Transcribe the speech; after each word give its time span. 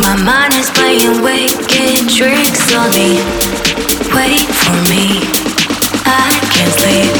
My 0.00 0.14
mind 0.22 0.54
is 0.54 0.70
playing 0.70 1.22
wicked 1.22 2.08
tricks 2.08 2.74
on 2.74 2.90
me. 2.90 3.18
Wake 4.14 4.48
for 4.48 4.78
me, 4.90 5.26
I 6.06 6.30
can't 6.52 6.72
sleep. 6.72 7.12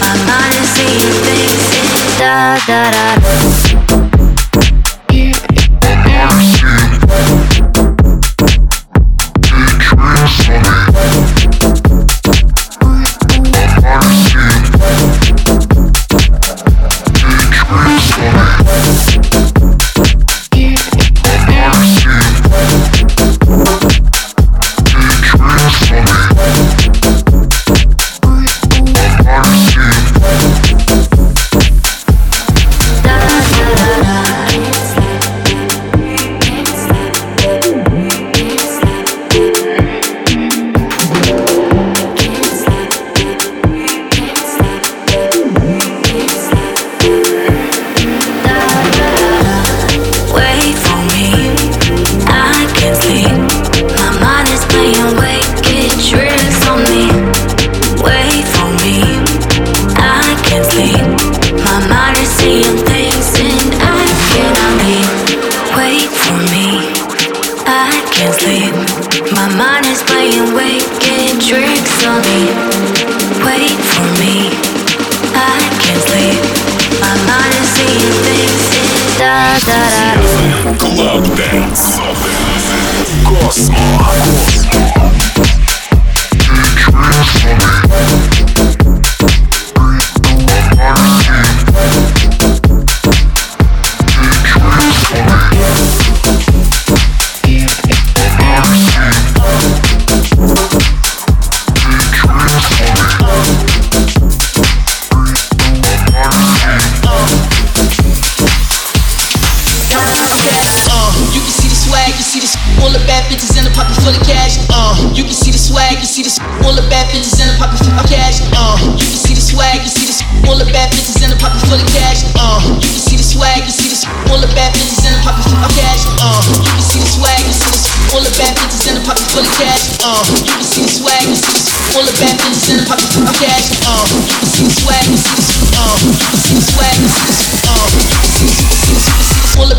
My 0.00 0.14
mind 0.26 0.54
is 0.60 0.68
seeing 0.74 1.12
faces. 1.22 2.18
Da 2.18 2.58
da 2.66 2.90
da. 2.90 3.85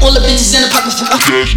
All 0.07 0.13
the 0.13 0.21
bitches 0.21 0.55
in 0.55 0.61
the 0.61 0.69
pocket 0.69 0.93
for 0.93 1.05
cash. 1.19 1.56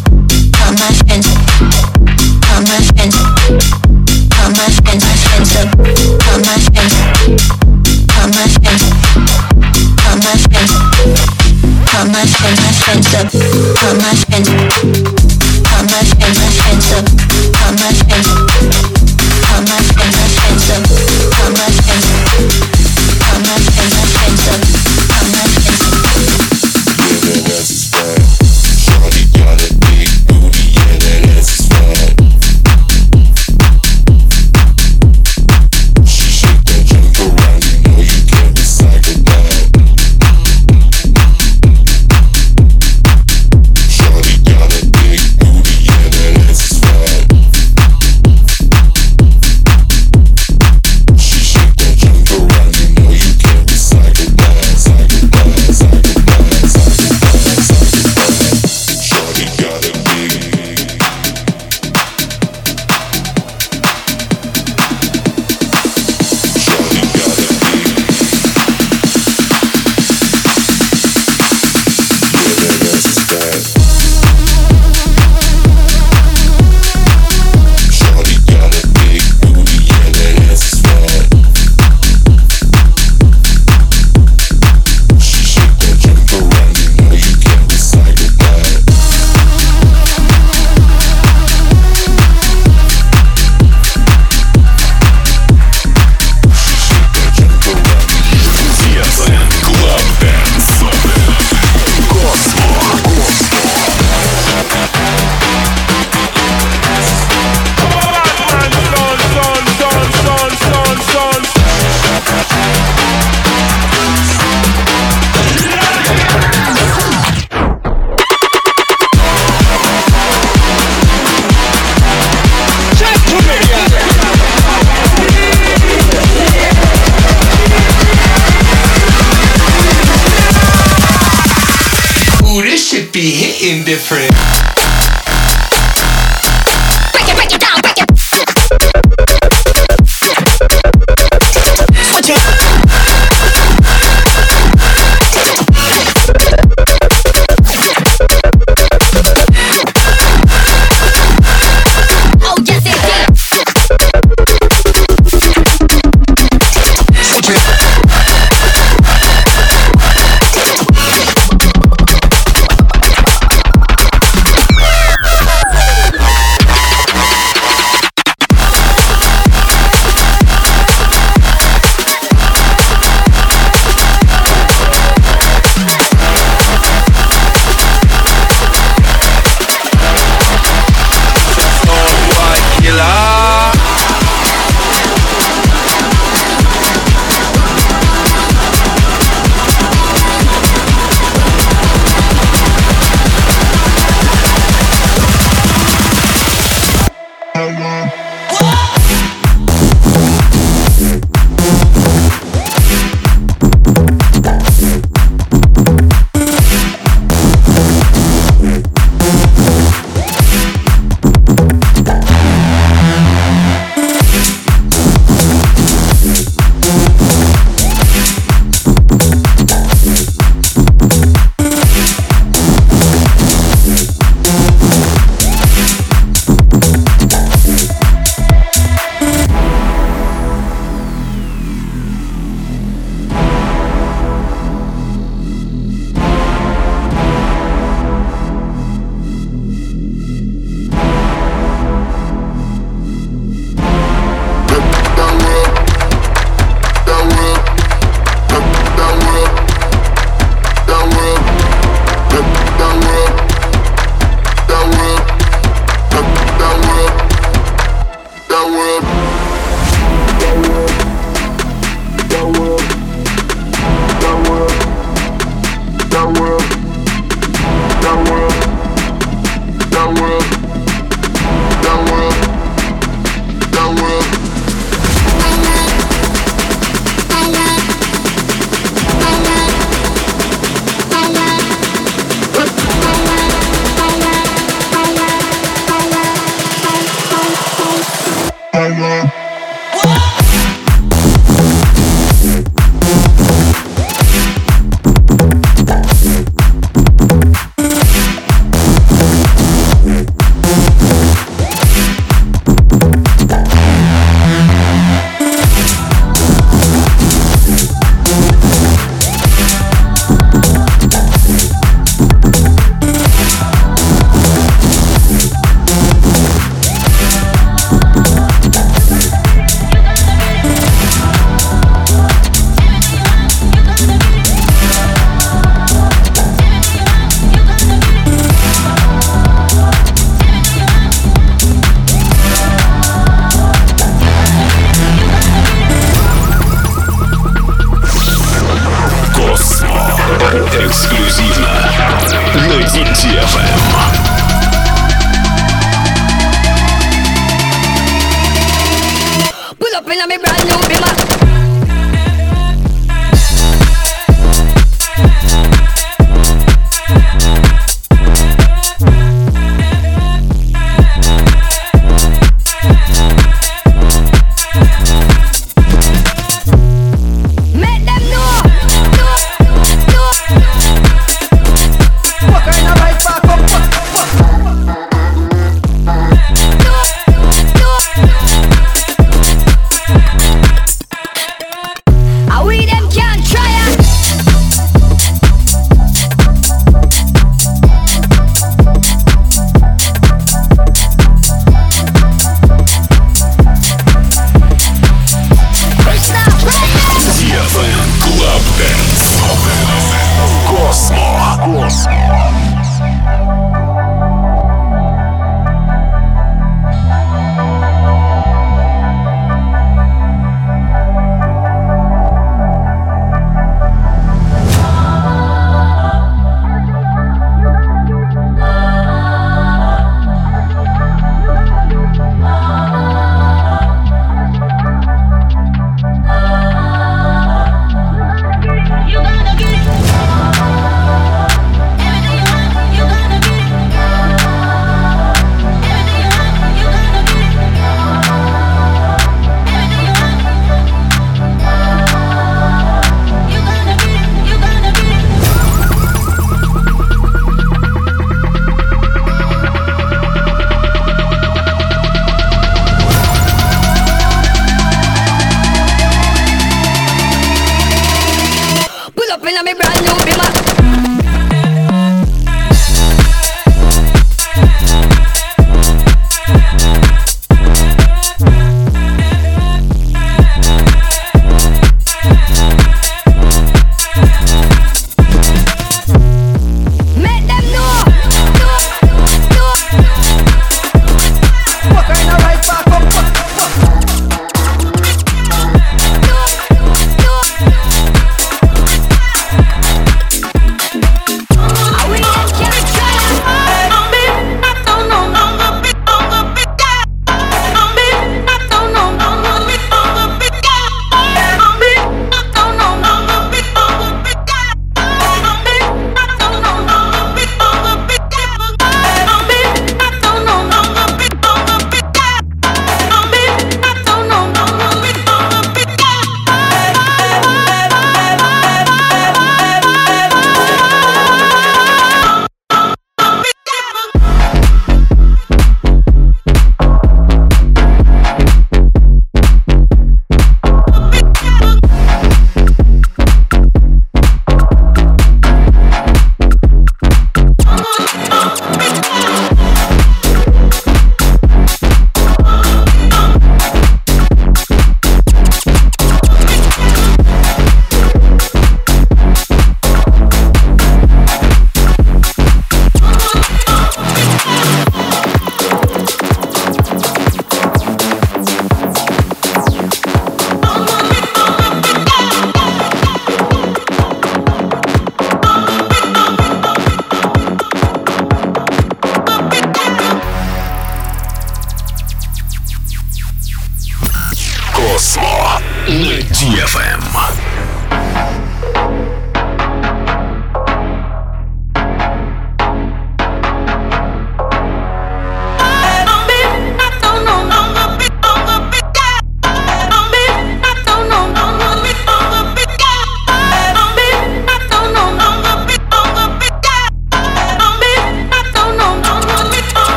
friends, 12.91 13.13
up 13.15 13.33
on 13.85 13.97
my 13.97 14.15
friends. 14.15 14.70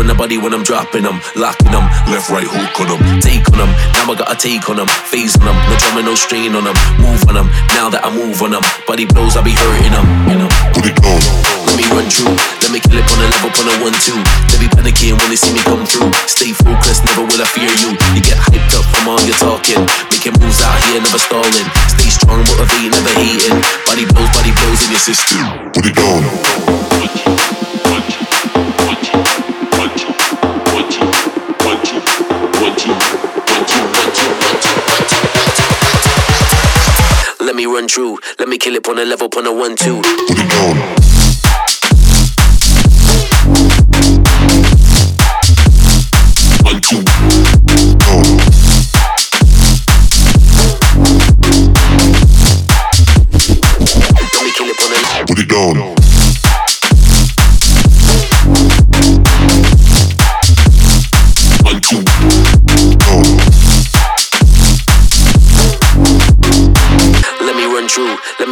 On 0.00 0.08
the 0.08 0.16
body 0.16 0.40
when 0.40 0.56
I'm 0.56 0.64
dropping 0.64 1.04
them, 1.04 1.20
locking 1.36 1.68
them, 1.68 1.84
left, 2.08 2.32
right, 2.32 2.48
hook 2.48 2.72
on 2.80 2.88
them, 2.88 3.20
take 3.20 3.44
on 3.52 3.60
them. 3.60 3.70
Now 4.00 4.08
I 4.08 4.16
got 4.16 4.32
a 4.32 4.36
take 4.36 4.64
on 4.72 4.80
them, 4.80 4.88
phase 4.88 5.36
on 5.36 5.44
them, 5.44 5.58
no 5.68 5.76
drama, 5.76 6.00
no 6.00 6.16
strain 6.16 6.56
on 6.56 6.64
them, 6.64 6.76
move 6.96 7.20
on 7.28 7.36
them. 7.36 7.52
Now 7.76 7.92
that 7.92 8.00
I 8.00 8.08
move 8.08 8.40
on 8.40 8.56
them, 8.56 8.64
body 8.88 9.04
blows, 9.04 9.36
I 9.36 9.44
be 9.44 9.52
hurting 9.52 9.92
them, 9.92 10.08
you 10.24 10.40
know. 10.40 10.48
Put 10.72 10.88
it 10.88 10.96
on. 11.04 11.20
Let 11.68 11.76
me 11.76 11.84
run 11.92 12.08
through, 12.08 12.32
let 12.64 12.72
me 12.72 12.80
kill 12.80 12.96
it 12.96 13.04
on 13.04 13.20
a 13.20 13.28
level, 13.28 13.52
on 13.60 13.68
a 13.68 13.74
one 13.84 13.96
two. 14.00 14.16
They 14.48 14.58
be 14.64 14.72
panicking 14.72 15.20
when 15.20 15.28
they 15.28 15.36
see 15.36 15.52
me 15.52 15.60
come 15.68 15.84
through. 15.84 16.08
Stay 16.24 16.56
focused, 16.56 17.04
never 17.04 17.28
will 17.28 17.36
I 17.36 17.46
fear 17.52 17.68
you. 17.84 17.92
You 18.16 18.24
get 18.24 18.40
hyped 18.40 18.72
up 18.72 18.88
from 18.88 19.04
all 19.04 19.20
your 19.28 19.36
talking, 19.36 19.84
making 20.08 20.32
moves 20.40 20.64
out 20.64 20.80
here, 20.88 21.04
never 21.04 21.20
stalling. 21.20 21.68
Stay 21.92 22.08
strong, 22.08 22.40
motivate, 22.48 22.88
never 22.88 23.12
hating. 23.20 23.60
Body 23.84 24.08
blows, 24.08 24.32
body 24.32 24.52
blows 24.64 24.80
in 24.80 24.96
your 24.96 25.04
system. 25.04 25.44
Put 25.76 25.84
it 25.92 26.00
on. 26.00 27.39
Me 37.70 37.76
run 37.76 37.86
through, 37.86 38.18
let 38.40 38.48
me 38.48 38.58
kill 38.58 38.74
it 38.74 38.88
on 38.88 38.98
a 38.98 39.04
level, 39.04 39.28
on 39.36 39.46
a 39.46 39.52
one 39.52 39.76
two. 39.76 40.02
Put 40.02 40.38
it 40.38 40.52
a 40.52 40.86
Put 55.26 55.38
it 55.38 55.52
on. 55.52 55.99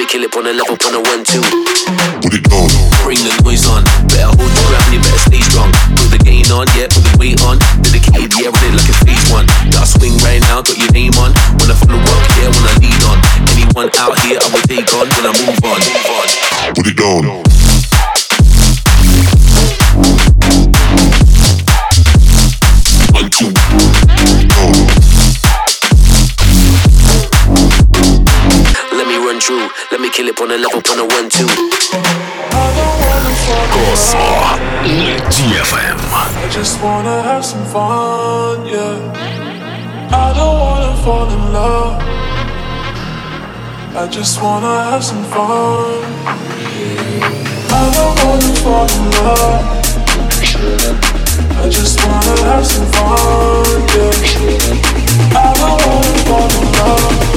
Kill 0.08 0.24
it 0.24 0.32
on 0.32 0.46
a 0.48 0.52
level, 0.56 0.72
on 0.88 0.94
a 0.96 1.00
one 1.04 1.20
two. 1.20 1.44
Put 2.24 2.32
it 2.32 2.48
on. 2.48 2.72
Bring 3.04 3.20
the 3.20 3.32
noise 3.44 3.68
on, 3.68 3.84
better 4.08 4.32
hold 4.32 4.48
your 4.48 4.66
ground, 4.72 4.88
you 4.88 5.00
better 5.04 5.22
stay 5.28 5.44
strong. 5.44 5.68
Put 6.00 6.16
the 6.16 6.20
gain 6.24 6.48
on, 6.48 6.64
yeah, 6.72 6.88
put 6.88 7.04
the 7.04 7.12
weight 7.20 7.36
on. 7.44 7.60
Dedicated, 7.84 8.32
yeah, 8.40 8.48
with 8.48 8.64
it 8.64 8.72
like 8.72 8.88
it's 8.88 9.00
phase 9.04 9.28
one. 9.28 9.44
Got 9.68 9.84
a 9.84 9.88
swing 9.88 10.16
right 10.24 10.40
now, 10.48 10.64
got 10.64 10.80
your 10.80 10.90
name 10.96 11.12
on. 11.20 11.36
When 11.60 11.68
I 11.68 11.76
follow 11.76 12.00
up, 12.00 12.22
yeah, 12.40 12.48
when 12.48 12.64
I 12.64 12.74
lead 12.80 13.02
on. 13.04 13.18
Anyone 13.52 13.92
out 14.00 14.16
here, 14.24 14.40
I 14.40 14.48
will 14.48 14.64
take 14.64 14.88
on 14.96 15.06
when 15.12 15.24
I 15.28 15.32
move 15.36 15.60
on. 15.60 15.76
Move 15.76 16.08
on. 16.08 16.28
Put 16.72 16.88
it 16.88 17.00
on. 17.04 17.47
Kill 30.18 30.26
it 30.26 30.40
level, 30.40 30.82
one 31.06 31.30
two. 31.30 31.46
DFM. 35.30 35.98
I 36.12 36.48
just 36.50 36.82
wanna 36.82 37.22
have 37.22 37.44
some 37.44 37.64
fun, 37.66 38.66
yeah. 38.66 38.98
I 40.10 40.32
don't 40.34 40.58
wanna 40.58 40.96
fall 41.04 41.30
in 41.30 41.52
love. 41.52 42.02
I 43.94 44.08
just 44.10 44.42
wanna 44.42 44.74
have 44.90 45.04
some 45.04 45.22
fun. 45.32 46.02
I 47.70 47.84
don't 47.96 48.16
wanna 48.24 48.52
fall 48.64 48.90
in 48.98 49.04
love. 49.18 49.64
I 51.62 51.68
just 51.70 51.96
wanna 52.04 52.36
have 52.50 52.66
some 52.66 52.88
fun, 52.96 53.80
yeah. 53.94 54.26
I 55.44 55.48
don't 55.60 55.80
wanna 55.86 56.18
fall 56.26 56.50
in 56.58 56.72
love. 56.72 57.27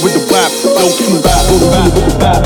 With 0.00 0.14
the 0.14 0.24
rap, 0.32 0.48
rap. 1.20 1.44
With 1.52 2.08
the 2.08 2.16
rap. 2.16 2.42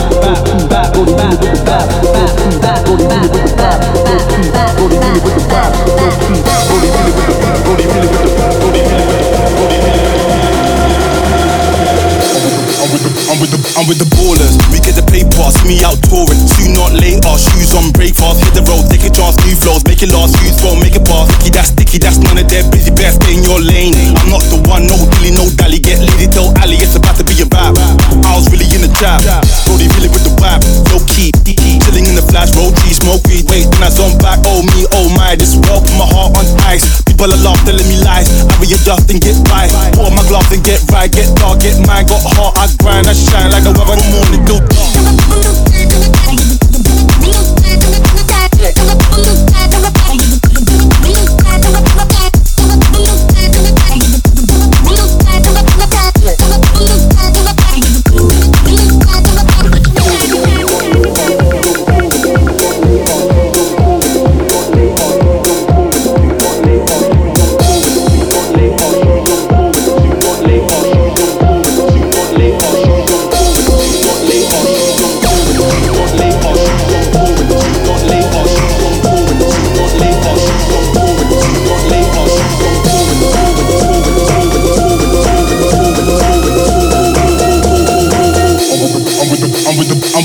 I'm 12.77 12.93
with 12.93 13.03
the, 13.03 13.11
I'm 13.31 13.39
with 13.39 13.51
the, 13.51 13.59
I'm 13.79 13.87
with 13.87 13.99
the 13.99 14.09
ballers. 14.15 14.55
We 14.71 14.79
get 14.83 14.95
the 14.99 15.07
paper, 15.07 15.47
see 15.55 15.67
me 15.67 15.83
out 15.87 15.99
touring. 16.07 16.39
Soon 16.51 16.75
not 16.75 16.95
later, 16.99 17.31
shoes 17.39 17.75
on, 17.75 17.91
break 17.95 18.15
fast, 18.15 18.43
hit 18.43 18.55
the 18.55 18.63
road, 18.67 18.91
take 18.91 19.07
a 19.07 19.11
chance, 19.11 19.39
new 19.47 19.55
flows, 19.55 19.83
make 19.87 20.03
it 20.03 20.11
last, 20.11 20.35
use 20.43 20.59
go, 20.63 20.75
make 20.79 20.95
it 20.95 21.05
pass. 21.07 21.31
Sticky, 21.39 21.51
that's 21.51 21.69
sticky, 21.71 21.99
that's 21.99 22.19
none 22.19 22.39
of 22.39 22.47
their 22.51 22.63
busy, 22.71 22.86
the 28.97 29.37
Brody 29.69 29.89
really 29.93 30.09
with 30.09 30.25
the 30.25 30.33
rap, 30.41 30.65
low 30.89 31.05
key, 31.13 31.29
chilling 31.85 32.09
in 32.09 32.17
the 32.17 32.25
flash, 32.25 32.49
roll 32.57 32.73
G, 32.81 32.97
smoke 32.97 33.21
weed, 33.29 33.45
wait, 33.53 33.69
then 33.69 33.85
I 33.85 33.91
zone 33.93 34.17
back, 34.17 34.41
oh 34.49 34.65
me, 34.73 34.89
oh 34.97 35.13
my, 35.13 35.37
this 35.37 35.53
world 35.69 35.85
put 35.85 35.97
my 36.01 36.09
heart 36.09 36.33
on 36.33 36.47
ice. 36.65 36.85
People 37.05 37.29
are 37.29 37.43
laugh, 37.45 37.61
telling 37.69 37.85
me 37.85 38.01
lies, 38.01 38.29
I 38.33 38.53
readjust 38.57 39.13
and 39.13 39.21
get 39.21 39.37
right, 39.53 39.69
on 40.01 40.17
my 40.17 40.25
gloves 40.33 40.49
and 40.53 40.65
get 40.65 40.81
right, 40.89 41.13
get 41.13 41.29
dark, 41.37 41.61
get 41.61 41.77
mine, 41.85 42.09
got 42.09 42.25
heart, 42.25 42.57
I 42.57 42.73
grind, 42.81 43.05
I 43.05 43.13
shine 43.13 43.53
like 43.53 43.69
the 43.69 43.77
weather, 43.77 44.01
the 44.01 44.07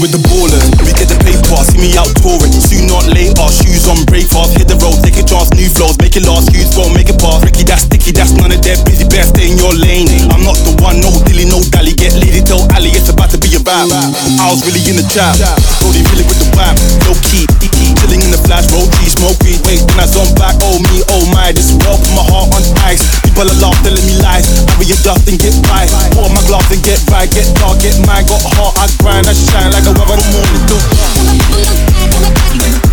with 0.01 0.11
the, 0.11 0.21
ballers. 0.25 0.65
We 0.81 0.89
get 0.97 1.13
the 1.13 1.19
paper, 1.21 1.61
see 1.61 1.77
me 1.77 1.93
out 1.93 2.09
touring. 2.17 2.49
Soon 2.49 2.89
not 2.89 3.05
later, 3.05 3.45
shoes 3.53 3.85
on, 3.85 4.01
break 4.09 4.25
fast, 4.25 4.57
hit 4.57 4.65
the 4.65 4.75
road, 4.81 4.97
take 5.05 5.21
a 5.21 5.23
chance, 5.23 5.53
new 5.53 5.69
flows, 5.69 5.93
make 6.01 6.17
it 6.17 6.25
last, 6.25 6.49
use 6.49 6.73
go, 6.73 6.89
make 6.89 7.07
it 7.07 7.21
pass. 7.21 7.45
Ricky, 7.45 7.61
that's 7.61 7.85
sticky, 7.85 8.09
that's 8.11 8.33
none 8.33 8.49
of 8.49 8.65
their 8.65 8.75
busy, 8.81 9.05
best 9.05 9.37
stay 9.37 9.53
in 9.53 9.61
your 9.61 9.71
lane. 9.77 10.09
I'm 10.33 10.41
not 10.41 10.57
the 10.65 10.73
one, 10.81 10.97
no 11.05 11.13
dilly, 11.29 11.45
no 11.45 11.61
dally, 11.69 11.93
get 11.93 12.17
lady, 12.17 12.41
tell 12.41 12.65
Ali, 12.73 12.89
it's 12.97 13.13
about 13.13 13.29
to 13.35 13.39
be 13.39 13.53
a 13.53 13.61
rap. 13.61 13.93
I 14.41 14.49
was 14.49 14.65
really 14.65 14.81
in 14.89 14.97
the 14.97 15.05
trap, 15.05 15.37
Brody 15.85 16.01
really 16.09 16.25
with 16.25 16.41
the 16.41 16.49
rap, 16.57 16.73
low 17.05 17.13
key, 17.21 17.45
flash, 18.45 18.67
roll 18.71 18.87
G, 18.99 19.09
smoke 19.09 19.37
weed, 19.43 19.59
wait, 19.65 19.81
then 19.87 19.99
I 20.01 20.07
zone 20.07 20.31
back, 20.37 20.55
oh 20.61 20.77
me, 20.91 21.03
oh 21.13 21.23
my, 21.33 21.51
this 21.51 21.71
world 21.83 21.99
put 22.01 22.13
my 22.15 22.25
heart 22.25 22.53
on 22.53 22.63
ice. 22.85 23.01
People 23.21 23.47
are 23.47 23.59
laugh, 23.61 23.77
telling 23.83 24.05
me 24.05 24.15
lies, 24.21 24.47
I 24.67 24.77
readjust 24.79 25.27
and 25.27 25.39
get 25.39 25.55
right, 25.69 25.89
on 26.17 26.31
my 26.33 26.41
gloves 26.47 26.69
and 26.71 26.81
get 26.83 27.01
right, 27.09 27.29
get 27.29 27.47
dark, 27.57 27.79
get 27.81 27.97
mine, 28.07 28.25
got 28.25 28.41
heart, 28.57 28.75
I 28.79 28.87
grind, 29.01 29.27
I 29.27 29.33
shine 29.33 29.71
like 29.71 29.87
a 29.87 29.93
weather, 29.95 30.17
the 30.17 30.25
morning 30.33 30.63
do. 32.85 32.90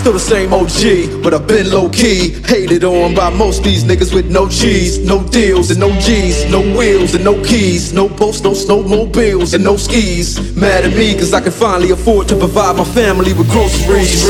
Still 0.00 0.12
the 0.14 0.18
same 0.18 0.50
OG, 0.54 1.22
but 1.22 1.34
I've 1.34 1.46
been 1.46 1.70
low 1.70 1.90
key. 1.90 2.30
Hated 2.46 2.84
on 2.84 3.14
by 3.14 3.28
most 3.28 3.62
these 3.62 3.84
niggas 3.84 4.14
with 4.14 4.30
no 4.30 4.48
cheese, 4.48 4.98
no 4.98 5.22
deals 5.28 5.70
and 5.70 5.78
no 5.78 5.90
G's, 6.00 6.50
no 6.50 6.60
wheels 6.60 7.14
and 7.14 7.22
no 7.22 7.34
keys, 7.44 7.92
no 7.92 8.08
posts, 8.08 8.42
no 8.42 8.52
snowmobiles 8.52 9.52
and 9.52 9.62
no 9.62 9.76
skis. 9.76 10.56
Mad 10.56 10.84
at 10.84 10.96
me, 10.96 11.14
cause 11.14 11.34
I 11.34 11.42
can 11.42 11.52
finally 11.52 11.90
afford 11.90 12.28
to 12.28 12.36
provide 12.36 12.76
my 12.76 12.84
family 12.84 13.34
with 13.34 13.50
groceries. 13.50 14.24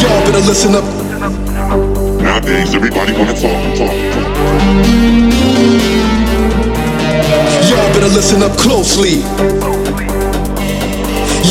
Y'all 0.00 0.22
better 0.26 0.46
listen 0.46 0.76
up. 0.76 0.84
Nowadays, 2.22 2.72
everybody 2.72 3.12
wanna 3.14 3.34
talk, 3.34 3.60
talk, 3.74 3.94
talk. 4.14 5.34
Y'all 7.68 7.92
better 7.94 8.12
listen 8.14 8.42
up 8.44 8.56
closely. 8.58 9.22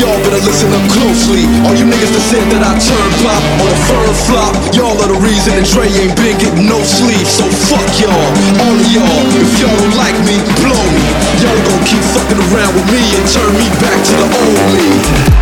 Y'all 0.03 0.19
better 0.19 0.43
listen 0.43 0.67
up 0.75 0.83
closely. 0.91 1.47
All 1.63 1.71
you 1.79 1.87
niggas 1.87 2.11
that 2.11 2.25
said 2.27 2.43
that 2.51 2.59
I 2.59 2.75
turn 2.75 3.09
pop 3.23 3.39
on 3.63 3.71
a 3.71 3.79
firm 3.87 4.11
flop, 4.27 4.51
y'all 4.75 4.99
are 4.99 5.07
the 5.07 5.19
reason 5.23 5.55
that 5.55 5.63
Dre 5.63 5.87
ain't 5.87 6.11
been 6.19 6.35
getting 6.43 6.67
no 6.67 6.83
sleep. 6.83 7.23
So 7.23 7.47
fuck 7.71 7.87
y'all, 8.03 8.11
all 8.11 8.75
of 8.75 8.89
y'all. 8.91 9.23
If 9.31 9.63
y'all 9.63 9.71
don't 9.71 9.95
like 9.95 10.19
me, 10.27 10.43
blow 10.59 10.83
me. 10.91 11.07
Y'all 11.39 11.55
gon' 11.55 11.87
keep 11.87 12.03
fucking 12.11 12.35
around 12.35 12.75
with 12.75 12.83
me 12.91 12.99
and 13.15 13.23
turn 13.31 13.47
me 13.55 13.63
back 13.79 13.95
to 13.95 14.13
the 14.19 14.27
old 14.43 14.63
me. 14.75 14.87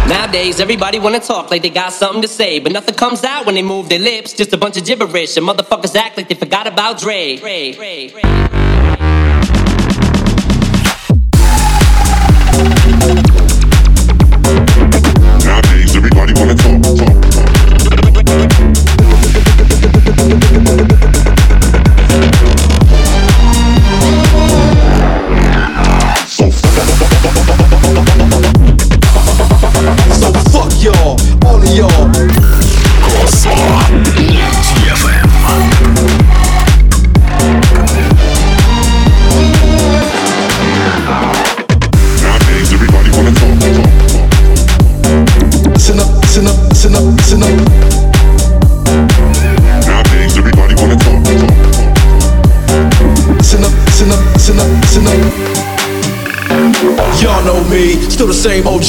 Nowadays, 0.05 0.61
everybody 0.61 1.01
wanna 1.01 1.17
talk 1.17 1.49
like 1.49 1.65
they 1.65 1.73
got 1.73 1.89
something 1.89 2.21
to 2.21 2.29
say, 2.29 2.61
but 2.61 2.71
nothing 2.71 2.93
comes 2.93 3.25
out 3.25 3.49
when 3.49 3.57
they 3.57 3.65
move 3.65 3.89
their 3.89 3.97
lips. 3.97 4.29
Just 4.31 4.53
a 4.53 4.61
bunch 4.61 4.77
of 4.77 4.85
gibberish, 4.85 5.41
and 5.41 5.47
motherfuckers 5.47 5.97
act 5.97 6.17
like 6.17 6.29
they 6.29 6.37
forgot 6.37 6.67
about 6.67 7.01
Dre. 7.01 7.37
Dre, 7.37 7.73
Dre, 7.73 8.13
Dre. 8.13 8.21
Everybody 16.11 16.33
wanna 16.39 16.55
talk, 16.55 16.97
talk, 16.97 17.10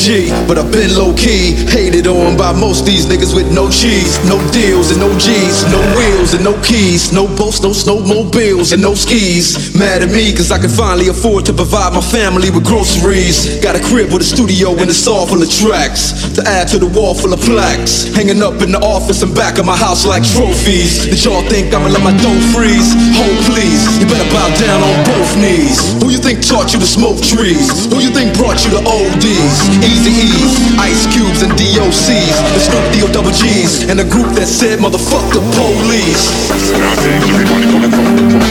OG, 0.03 0.49
but 0.49 0.59
I've 0.59 0.73
been 0.73 0.93
low 0.97 1.15
key. 1.15 1.55
Hated 2.03 2.19
on 2.19 2.37
by 2.37 2.51
most 2.51 2.85
these 2.85 3.07
niggas 3.07 3.31
with 3.33 3.55
no 3.55 3.71
cheese, 3.71 4.19
no 4.27 4.35
deals 4.51 4.91
and 4.91 4.99
no 4.99 5.07
G's, 5.23 5.63
no 5.71 5.79
wheels 5.95 6.35
and 6.35 6.43
no 6.43 6.59
keys, 6.63 7.13
no 7.13 7.29
boats, 7.29 7.63
no 7.63 7.71
snowmobiles 7.71 8.73
and 8.73 8.83
no 8.83 8.95
skis. 8.95 9.71
Mad 9.79 10.03
at 10.03 10.11
me, 10.11 10.35
cause 10.35 10.51
I 10.51 10.59
can 10.59 10.71
finally 10.71 11.09
afford 11.09 11.47
to 11.47 11.53
provide 11.53 11.95
my 11.95 12.01
family 12.01 12.51
with 12.51 12.67
groceries. 12.67 13.63
Got 13.63 13.77
a 13.77 13.83
crib 13.87 14.11
with 14.11 14.23
a 14.23 14.25
studio 14.25 14.75
and 14.83 14.91
it's 14.91 15.07
all 15.07 15.29
full 15.29 15.43
of 15.43 15.51
tracks. 15.51 16.35
To 16.35 16.43
add 16.43 16.67
to 16.75 16.79
the 16.79 16.91
wall 16.91 17.15
full 17.15 17.33
of 17.33 17.41
plaques. 17.47 18.11
Hanging 18.11 18.43
up 18.43 18.59
in 18.63 18.73
the 18.73 18.83
office 18.83 19.23
and 19.23 19.31
back 19.35 19.59
of 19.59 19.67
my 19.67 19.77
house 19.77 20.03
like 20.05 20.27
trophies. 20.27 21.07
Did 21.07 21.23
y'all 21.23 21.47
think 21.47 21.71
I'ma 21.71 21.87
let 21.87 22.03
my 22.03 22.17
dough 22.19 22.43
freeze? 22.51 22.91
Hold 23.15 23.39
please, 23.47 23.79
you 24.03 24.11
better 24.11 24.27
bow 24.35 24.51
down 24.59 24.83
on 24.83 24.97
both 25.07 25.39
knees. 25.39 25.79
Who 26.03 26.11
you 26.11 26.19
think 26.19 26.43
taught 26.43 26.75
you 26.75 26.83
to 26.83 26.89
smoke 26.89 27.23
trees? 27.23 27.87
Who 27.95 28.03
you 28.03 28.11
think 28.11 28.35
brought 28.35 28.59
you 28.67 28.75
to 28.75 28.83
ODs? 28.83 29.55
Easy 29.87 30.15
E's, 30.35 30.55
Ice 30.83 31.07
Cubes 31.15 31.47
and 31.47 31.55
DOCs. 31.93 32.37
The 32.57 32.61
Snoop 32.61 32.85
D-O 32.93 33.07
double 33.13 33.31
G's. 33.31 33.85
And 33.89 33.99
the 34.01 34.09
group 34.09 34.33
that 34.41 34.49
said 34.49 34.81
motherfuck 34.81 35.29
the 35.29 35.45
police. 35.53 36.49
Nowadays, 36.73 37.21
everybody 37.29 37.69
wanna 37.69 37.93
talk, 37.93 38.17
talk. 38.33 38.49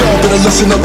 Y'all 0.00 0.16
better 0.24 0.40
listen 0.40 0.72
up. 0.72 0.80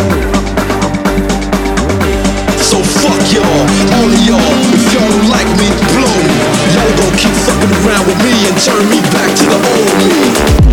So 2.60 2.84
fuck 2.84 3.24
y'all, 3.32 3.48
all 3.96 4.12
of 4.12 4.22
y'all. 4.28 4.52
If 4.76 4.84
y'all 4.92 5.08
don't 5.08 5.32
like 5.32 5.48
me, 5.56 5.72
blow 5.96 6.12
me. 6.28 6.36
Y'all 6.76 6.92
gon' 7.00 7.16
keep 7.16 7.36
fucking 7.48 7.72
around 7.88 8.04
with 8.12 8.20
me 8.20 8.36
and 8.52 8.56
turn 8.60 8.84
me 8.92 9.00
back 9.16 9.32
to 9.32 9.46
the 9.48 9.60
old 9.72 9.92
me. 10.04 10.12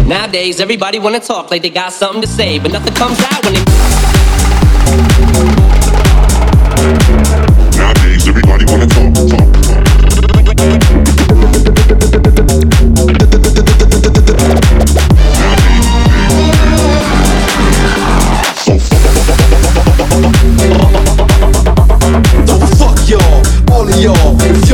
Nowadays, 0.09 0.59
everybody 0.59 0.99
wanna 0.99 1.21
talk 1.21 1.53
like 1.53 1.63
they 1.63 1.71
got 1.71 1.93
something 1.93 2.23
to 2.23 2.27
say, 2.27 2.59
but 2.59 2.73
nothing 2.73 2.95
comes 2.95 3.21
out 3.23 3.39
when 3.45 3.55
they. 3.55 3.63
Nowadays, 7.79 8.27
everybody 8.27 8.65
wanna 8.67 8.87
talk, 8.87 9.05
talk, 9.05 9.12
y'all. 24.03 24.72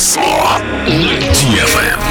Космо. 0.00 0.60
ДФМ. 0.86 2.09